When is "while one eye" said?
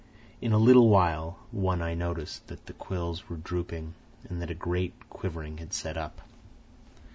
0.89-1.93